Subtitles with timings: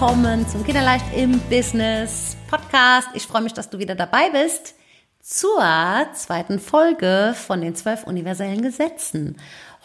[0.00, 3.08] willkommen zum Kinderleicht im Business Podcast.
[3.14, 4.76] Ich freue mich, dass du wieder dabei bist
[5.20, 5.60] zur
[6.14, 9.38] zweiten Folge von den zwölf universellen Gesetzen.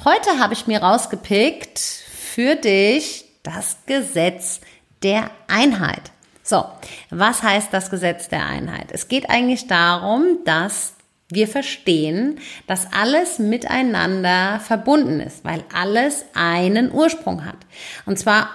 [0.06, 4.62] Heute habe ich mir rausgepickt für dich das Gesetz
[5.02, 6.12] der Einheit.
[6.44, 6.64] So,
[7.10, 8.92] was heißt das Gesetz der Einheit?
[8.92, 10.94] Es geht eigentlich darum, dass
[11.30, 17.58] wir verstehen, dass alles miteinander verbunden ist, weil alles einen Ursprung hat.
[18.06, 18.50] Und zwar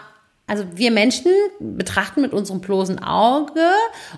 [0.48, 1.30] also wir Menschen
[1.60, 3.70] betrachten mit unserem bloßen Auge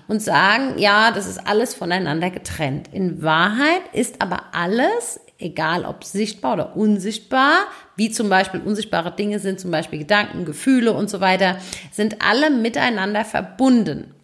[0.07, 2.87] und sagen, ja, das ist alles voneinander getrennt.
[2.93, 7.65] In Wahrheit ist aber alles, egal ob sichtbar oder unsichtbar,
[7.97, 11.57] wie zum Beispiel unsichtbare Dinge sind, zum Beispiel Gedanken, Gefühle und so weiter,
[11.91, 14.15] sind alle miteinander verbunden.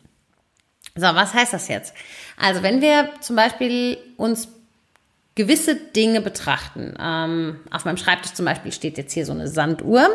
[0.95, 1.93] So, was heißt das jetzt?
[2.37, 4.47] Also wenn wir zum Beispiel uns
[5.37, 6.95] gewisse Dinge betrachten.
[6.99, 10.09] Ähm, auf meinem Schreibtisch zum Beispiel steht jetzt hier so eine Sanduhr.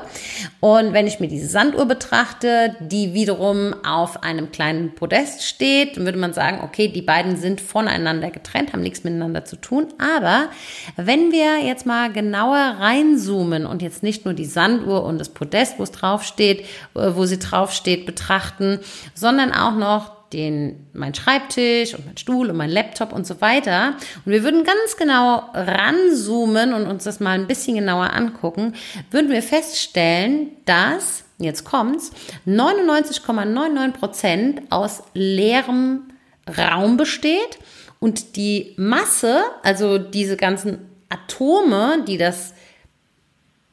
[0.59, 6.07] Und wenn ich mir diese Sanduhr betrachte, die wiederum auf einem kleinen Podest steht, dann
[6.07, 9.87] würde man sagen, okay, die beiden sind voneinander getrennt, haben nichts miteinander zu tun.
[9.99, 10.49] Aber
[10.97, 15.79] wenn wir jetzt mal genauer reinzoomen und jetzt nicht nur die Sanduhr und das Podest,
[15.79, 16.63] wo es draufsteht,
[16.97, 18.81] äh, wo sie draufsteht, betrachten,
[19.15, 23.97] sondern auch noch den, mein Schreibtisch und mein Stuhl und mein Laptop und so weiter.
[24.25, 28.75] Und wir würden ganz genau ranzoomen und uns das mal ein bisschen genauer angucken,
[29.11, 32.13] würden wir feststellen, dass, jetzt kommt's,
[32.47, 36.05] 99,99 Prozent aus leerem
[36.59, 37.59] Raum besteht
[38.01, 42.55] und die Masse, also diese ganzen Atome, die das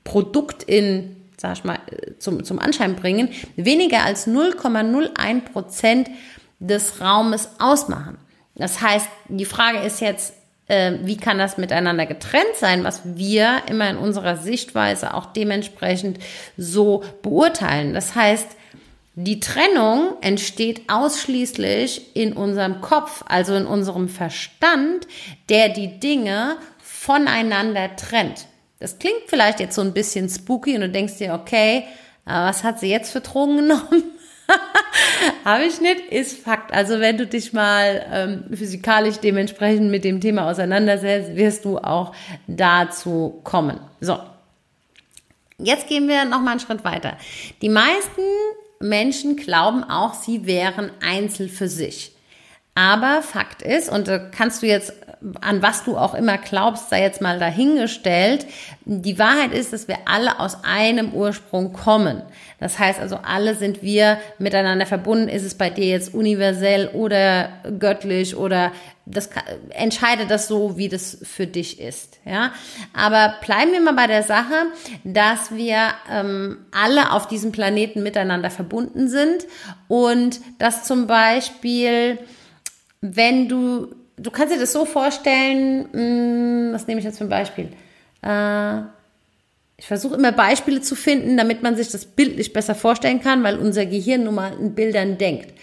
[0.04, 1.80] Produkt in sag ich mal,
[2.20, 6.10] zum, zum Anschein bringen, weniger als 0,01 Prozent
[6.60, 8.18] des Raumes ausmachen.
[8.56, 10.34] Das heißt, die Frage ist jetzt,
[10.68, 16.20] äh, wie kann das miteinander getrennt sein, was wir immer in unserer Sichtweise auch dementsprechend
[16.58, 17.94] so beurteilen.
[17.94, 18.48] Das heißt,
[19.16, 25.08] die Trennung entsteht ausschließlich in unserem Kopf, also in unserem Verstand,
[25.50, 28.46] der die Dinge voneinander trennt.
[28.80, 31.86] Das klingt vielleicht jetzt so ein bisschen spooky und du denkst dir, okay,
[32.24, 34.09] was hat sie jetzt für Drogen genommen?
[35.46, 36.74] Habe ich nicht, ist Fakt.
[36.74, 42.14] Also wenn du dich mal ähm, physikalisch dementsprechend mit dem Thema auseinandersetzt, wirst du auch
[42.48, 43.80] dazu kommen.
[44.00, 44.18] So,
[45.58, 47.18] jetzt gehen wir noch mal einen Schritt weiter.
[47.62, 48.22] Die meisten
[48.80, 52.14] Menschen glauben auch, sie wären einzeln für sich.
[52.75, 54.94] Aber Fakt ist, und da kannst du jetzt,
[55.41, 58.46] an was du auch immer glaubst, sei jetzt mal dahingestellt,
[58.85, 62.22] die Wahrheit ist, dass wir alle aus einem Ursprung kommen.
[62.59, 65.28] Das heißt also, alle sind wir miteinander verbunden.
[65.28, 67.50] Ist es bei dir jetzt universell oder
[67.80, 68.72] göttlich oder
[69.06, 69.30] das
[69.72, 72.19] entscheide das so, wie das für dich ist.
[72.25, 72.53] Ja,
[72.94, 74.68] aber bleiben wir mal bei der Sache,
[75.03, 79.47] dass wir ähm, alle auf diesem Planeten miteinander verbunden sind
[79.88, 82.19] und dass zum Beispiel
[83.02, 87.26] wenn du, du kannst dir das so vorstellen, mh, hm, was nehme ich jetzt für
[87.26, 87.70] ein Beispiel?
[88.22, 88.82] Äh,
[89.78, 93.58] ich versuche immer Beispiele zu finden, damit man sich das bildlich besser vorstellen kann, weil
[93.58, 95.54] unser Gehirn nun mal in Bildern denkt.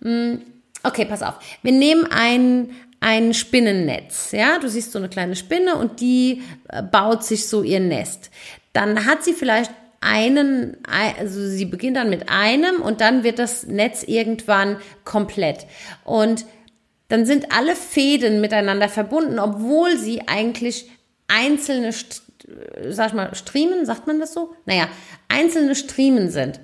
[0.00, 0.42] Mh, hm,
[0.82, 1.34] okay, pass auf.
[1.62, 2.70] Wir nehmen ein,
[3.00, 4.32] ein Spinnennetz.
[4.32, 8.30] Ja, du siehst so eine kleine Spinne und die äh, baut sich so ihr Nest.
[8.72, 9.70] Dann hat sie vielleicht
[10.02, 15.66] einen, also sie beginnt dann mit einem und dann wird das Netz irgendwann komplett.
[16.04, 16.44] Und
[17.12, 20.90] dann sind alle Fäden miteinander verbunden, obwohl sie eigentlich
[21.28, 21.92] einzelne,
[22.88, 24.54] sag ich mal, Striemen, sagt man das so?
[24.64, 24.88] Naja,
[25.28, 26.58] einzelne Striemen sind.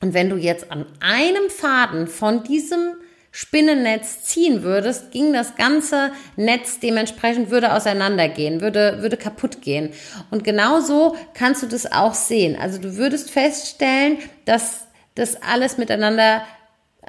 [0.00, 2.94] Und wenn du jetzt an einem Faden von diesem
[3.30, 9.90] Spinnennetz ziehen würdest, ging das ganze Netz dementsprechend würde auseinandergehen, würde, würde kaputt gehen.
[10.30, 12.56] Und genauso kannst du das auch sehen.
[12.56, 16.42] Also du würdest feststellen, dass das alles miteinander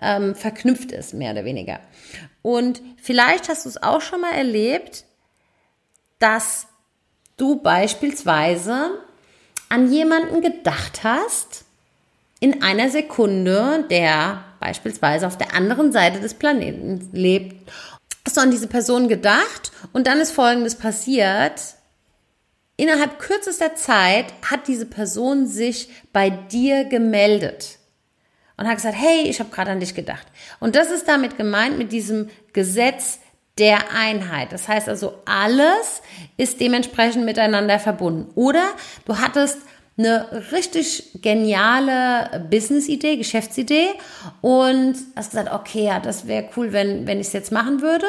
[0.01, 1.79] ähm, verknüpft ist, mehr oder weniger.
[2.43, 5.05] Und vielleicht hast du es auch schon mal erlebt,
[6.19, 6.67] dass
[7.37, 8.91] du beispielsweise
[9.69, 11.63] an jemanden gedacht hast
[12.39, 17.71] in einer Sekunde, der beispielsweise auf der anderen Seite des Planeten lebt.
[18.25, 21.61] Hast du an diese Person gedacht und dann ist Folgendes passiert.
[22.75, 27.79] Innerhalb kürzester Zeit hat diese Person sich bei dir gemeldet
[28.63, 30.25] und hat gesagt, hey, ich habe gerade an dich gedacht.
[30.61, 33.19] Und das ist damit gemeint mit diesem Gesetz
[33.57, 34.53] der Einheit.
[34.53, 36.01] Das heißt also, alles
[36.37, 38.31] ist dementsprechend miteinander verbunden.
[38.35, 38.63] Oder
[39.03, 39.57] du hattest
[39.97, 43.89] eine richtig geniale Business-Idee, Geschäftsidee
[44.39, 48.07] und hast gesagt, okay, ja, das wäre cool, wenn, wenn ich es jetzt machen würde.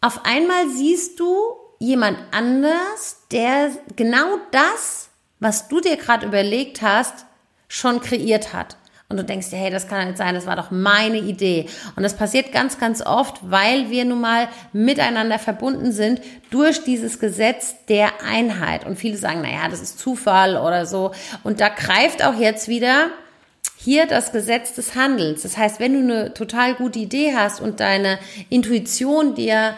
[0.00, 1.34] Auf einmal siehst du
[1.80, 5.08] jemand anders, der genau das,
[5.40, 7.26] was du dir gerade überlegt hast,
[7.66, 8.76] schon kreiert hat.
[9.12, 11.66] Und du denkst dir, hey, das kann nicht sein, das war doch meine Idee.
[11.96, 17.20] Und das passiert ganz, ganz oft, weil wir nun mal miteinander verbunden sind durch dieses
[17.20, 18.86] Gesetz der Einheit.
[18.86, 21.12] Und viele sagen, naja, das ist Zufall oder so.
[21.44, 23.10] Und da greift auch jetzt wieder
[23.76, 25.42] hier das Gesetz des Handels.
[25.42, 28.18] Das heißt, wenn du eine total gute Idee hast und deine
[28.48, 29.74] Intuition dir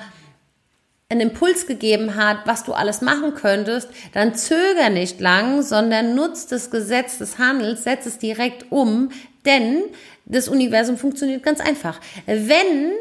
[1.08, 6.50] einen Impuls gegeben hat, was du alles machen könntest, dann zöger nicht lang, sondern nutzt
[6.50, 9.10] das Gesetz des Handels, setz es direkt um,
[9.44, 9.82] denn
[10.24, 12.00] das Universum funktioniert ganz einfach.
[12.26, 12.92] Wenn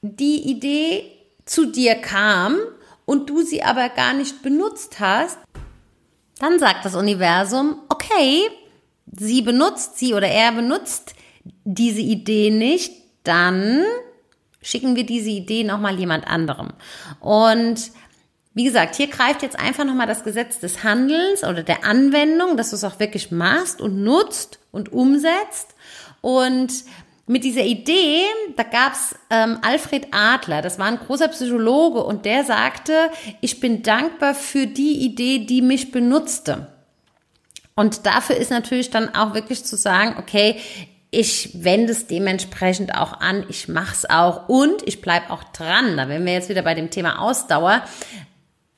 [0.00, 1.04] die Idee
[1.44, 2.58] zu dir kam
[3.04, 5.38] und du sie aber gar nicht benutzt hast,
[6.38, 8.48] dann sagt das Universum, okay,
[9.18, 11.14] sie benutzt, sie oder er benutzt
[11.64, 12.92] diese Idee nicht,
[13.22, 13.84] dann
[14.66, 16.72] schicken wir diese Idee nochmal jemand anderem.
[17.20, 17.92] Und
[18.52, 22.70] wie gesagt, hier greift jetzt einfach nochmal das Gesetz des Handelns oder der Anwendung, dass
[22.70, 25.74] du es auch wirklich machst und nutzt und umsetzt.
[26.20, 26.72] Und
[27.26, 28.22] mit dieser Idee,
[28.56, 33.10] da gab's ähm, Alfred Adler, das war ein großer Psychologe und der sagte,
[33.40, 36.68] ich bin dankbar für die Idee, die mich benutzte.
[37.76, 40.56] Und dafür ist natürlich dann auch wirklich zu sagen, okay,
[41.10, 45.96] ich wende es dementsprechend auch an, ich mache es auch und ich bleibe auch dran.
[45.96, 47.82] Da wären wir jetzt wieder bei dem Thema Ausdauer.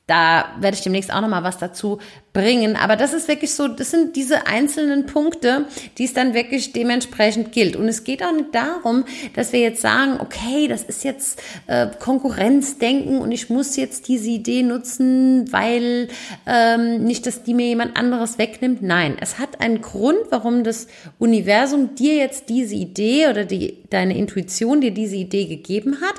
[0.09, 1.99] Da werde ich demnächst auch noch mal was dazu
[2.33, 2.75] bringen.
[2.75, 5.65] Aber das ist wirklich so, das sind diese einzelnen Punkte,
[5.99, 7.75] die es dann wirklich dementsprechend gilt.
[7.75, 11.87] Und es geht auch nicht darum, dass wir jetzt sagen, okay, das ist jetzt äh,
[11.99, 16.07] Konkurrenzdenken und ich muss jetzt diese Idee nutzen, weil
[16.47, 18.81] ähm, nicht, dass die mir jemand anderes wegnimmt.
[18.81, 20.87] Nein, es hat einen Grund, warum das
[21.19, 26.15] Universum dir jetzt diese Idee oder die, deine Intuition dir diese Idee gegeben hat.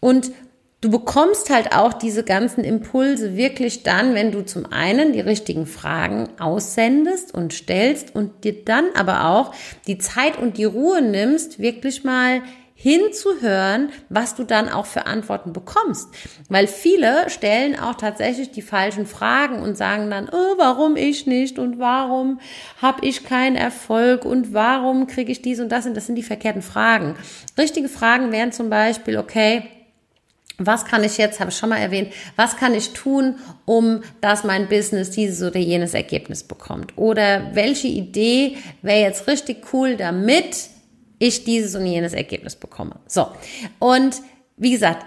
[0.00, 0.30] Und
[0.82, 5.66] Du bekommst halt auch diese ganzen Impulse wirklich dann, wenn du zum einen die richtigen
[5.66, 9.54] Fragen aussendest und stellst und dir dann aber auch
[9.86, 12.42] die Zeit und die Ruhe nimmst, wirklich mal
[12.78, 16.10] hinzuhören, was du dann auch für Antworten bekommst.
[16.50, 21.58] Weil viele stellen auch tatsächlich die falschen Fragen und sagen dann, oh, warum ich nicht
[21.58, 22.38] und warum
[22.82, 26.22] habe ich keinen Erfolg und warum kriege ich dies und das und das sind die
[26.22, 27.14] verkehrten Fragen.
[27.56, 29.62] Richtige Fragen wären zum Beispiel, okay,
[30.58, 34.44] was kann ich jetzt, habe ich schon mal erwähnt, was kann ich tun, um dass
[34.44, 36.96] mein Business dieses oder jenes Ergebnis bekommt?
[36.96, 40.70] Oder welche Idee wäre jetzt richtig cool, damit
[41.18, 42.96] ich dieses und jenes Ergebnis bekomme?
[43.06, 43.28] So.
[43.78, 44.22] Und
[44.56, 45.04] wie gesagt,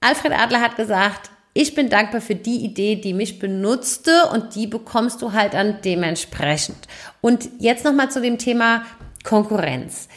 [0.00, 4.66] Alfred Adler hat gesagt, ich bin dankbar für die Idee, die mich benutzte und die
[4.66, 6.88] bekommst du halt dann dementsprechend.
[7.20, 8.84] Und jetzt nochmal zu dem Thema
[9.22, 10.08] Konkurrenz.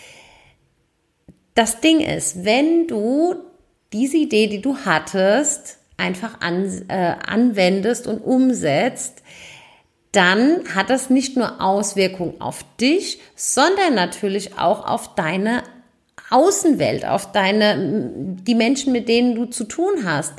[1.56, 3.36] Das Ding ist, wenn du
[3.96, 9.24] diese Idee, die du hattest, einfach an, äh, anwendest und umsetzt,
[10.12, 15.64] dann hat das nicht nur Auswirkungen auf dich, sondern natürlich auch auf deine
[16.30, 17.78] Außenwelt, auf deine,
[18.46, 20.34] die Menschen, mit denen du zu tun hast.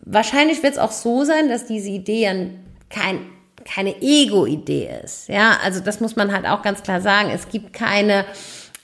[0.00, 2.50] Wahrscheinlich wird es auch so sein, dass diese Idee
[2.90, 3.26] kein,
[3.64, 5.28] keine Ego-Idee ist.
[5.28, 7.30] Ja, also das muss man halt auch ganz klar sagen.
[7.32, 8.24] Es gibt keine,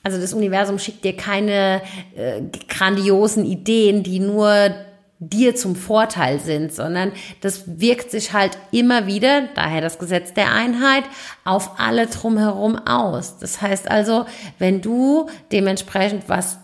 [0.08, 1.82] also das Universum schickt dir keine
[2.16, 4.70] äh, grandiosen Ideen, die nur
[5.18, 7.12] dir zum Vorteil sind, sondern
[7.42, 11.04] das wirkt sich halt immer wieder, daher das Gesetz der Einheit,
[11.44, 13.36] auf alle drumherum aus.
[13.36, 14.24] Das heißt also,
[14.58, 16.58] wenn du dementsprechend was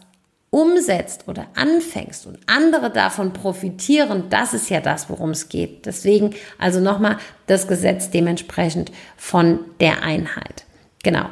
[0.48, 5.84] umsetzt oder anfängst und andere davon profitieren, das ist ja das, worum es geht.
[5.84, 10.64] Deswegen also nochmal das Gesetz dementsprechend von der Einheit.
[11.02, 11.26] Genau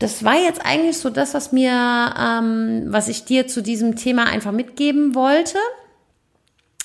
[0.00, 1.70] das war jetzt eigentlich so das, was mir,
[2.18, 5.58] ähm, was ich dir zu diesem Thema einfach mitgeben wollte.